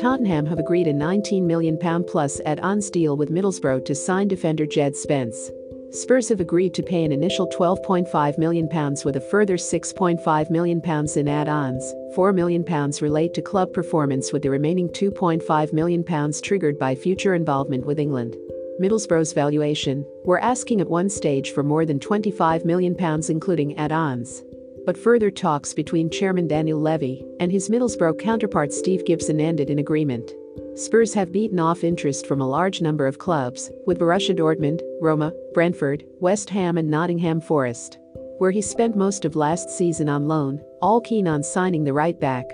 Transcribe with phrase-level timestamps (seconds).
[0.00, 4.96] Tottenham have agreed a £19 million plus add-ons deal with Middlesbrough to sign defender Jed
[4.96, 5.50] Spence.
[5.90, 8.66] Spurs have agreed to pay an initial £12.5 million
[9.04, 10.80] with a further £6.5 million
[11.16, 11.94] in add-ons.
[12.16, 12.64] £4 million
[13.02, 18.36] relate to club performance with the remaining £2.5 million triggered by future involvement with England.
[18.80, 22.96] Middlesbrough's valuation, we're asking at one stage for more than £25 million
[23.28, 24.44] including add-ons.
[24.86, 29.78] But further talks between Chairman Daniel Levy and his Middlesbrough counterpart Steve Gibson ended in
[29.78, 30.32] agreement.
[30.74, 35.32] Spurs have beaten off interest from a large number of clubs, with Borussia Dortmund, Roma,
[35.52, 37.98] Brentford, West Ham, and Nottingham Forest,
[38.38, 42.18] where he spent most of last season on loan, all keen on signing the right
[42.18, 42.46] back.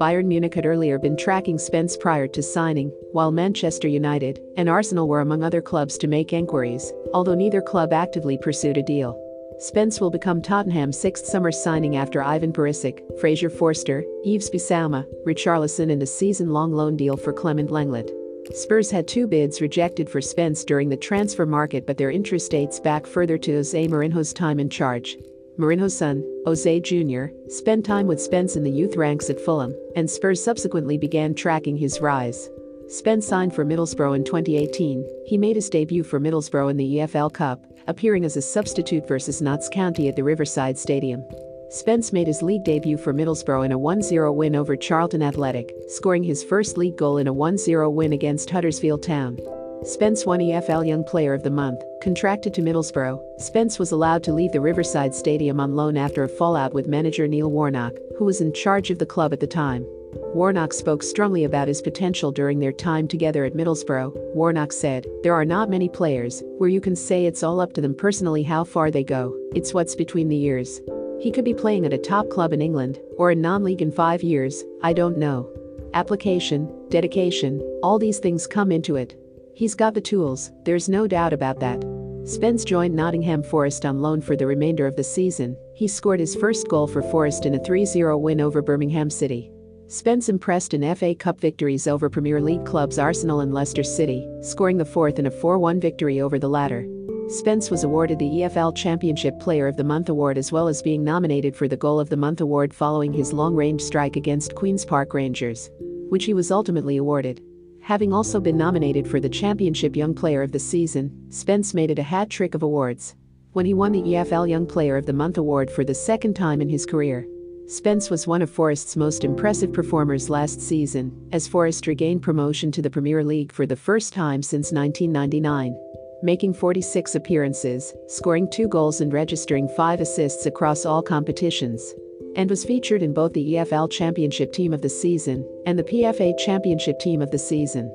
[0.00, 5.08] Bayern Munich had earlier been tracking Spence prior to signing, while Manchester United and Arsenal
[5.08, 9.18] were among other clubs to make enquiries, although neither club actively pursued a deal.
[9.62, 15.92] Spence will become Tottenham's sixth summer signing after Ivan Perisic, Fraser Forster, Yves Bissouma, Richarlison
[15.92, 18.10] and a season-long loan deal for Clement Lenglet.
[18.56, 22.80] Spurs had two bids rejected for Spence during the transfer market but their interest dates
[22.80, 25.16] back further to Jose Mourinho's time in charge.
[25.56, 30.10] Mourinho's son, Jose Jr., spent time with Spence in the youth ranks at Fulham, and
[30.10, 32.50] Spurs subsequently began tracking his rise.
[32.92, 35.02] Spence signed for Middlesbrough in 2018.
[35.24, 39.40] He made his debut for Middlesbrough in the EFL Cup, appearing as a substitute versus
[39.40, 41.24] Notts County at the Riverside Stadium.
[41.70, 46.22] Spence made his league debut for Middlesbrough in a 1-0 win over Charlton Athletic, scoring
[46.22, 49.38] his first league goal in a 1-0 win against Huddersfield Town.
[49.84, 53.40] Spence won EFL Young Player of the Month, contracted to Middlesbrough.
[53.40, 57.26] Spence was allowed to leave the Riverside Stadium on loan after a fallout with manager
[57.26, 59.86] Neil Warnock, who was in charge of the club at the time.
[60.14, 64.34] Warnock spoke strongly about his potential during their time together at Middlesbrough.
[64.34, 67.80] Warnock said, There are not many players where you can say it's all up to
[67.80, 70.80] them personally how far they go, it's what's between the ears.
[71.20, 73.92] He could be playing at a top club in England or a non league in
[73.92, 75.50] five years, I don't know.
[75.94, 79.14] Application, dedication, all these things come into it.
[79.54, 81.84] He's got the tools, there's no doubt about that.
[82.24, 85.56] Spence joined Nottingham Forest on loan for the remainder of the season.
[85.74, 89.50] He scored his first goal for Forest in a 3 0 win over Birmingham City.
[89.88, 94.78] Spence impressed in FA Cup victories over Premier League clubs Arsenal and Leicester City, scoring
[94.78, 96.86] the fourth in a 4 1 victory over the latter.
[97.28, 101.04] Spence was awarded the EFL Championship Player of the Month award as well as being
[101.04, 104.84] nominated for the Goal of the Month award following his long range strike against Queen's
[104.84, 105.70] Park Rangers,
[106.08, 107.42] which he was ultimately awarded.
[107.80, 111.98] Having also been nominated for the Championship Young Player of the Season, Spence made it
[111.98, 113.14] a hat trick of awards.
[113.52, 116.60] When he won the EFL Young Player of the Month award for the second time
[116.60, 117.26] in his career,
[117.72, 122.82] Spence was one of Forest's most impressive performers last season, as Forest regained promotion to
[122.82, 125.74] the Premier League for the first time since 1999.
[126.22, 131.94] Making 46 appearances, scoring two goals and registering five assists across all competitions.
[132.36, 136.36] And was featured in both the EFL Championship Team of the Season and the PFA
[136.36, 137.90] Championship Team of the Season.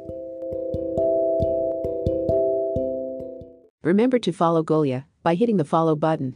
[3.84, 6.36] Remember to follow Golia by hitting the follow button